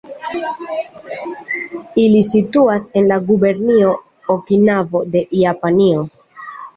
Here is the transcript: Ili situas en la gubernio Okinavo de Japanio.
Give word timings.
Ili 2.03 2.21
situas 2.29 2.87
en 3.01 3.09
la 3.11 3.17
gubernio 3.27 3.91
Okinavo 4.37 5.03
de 5.17 5.23
Japanio. 5.41 6.07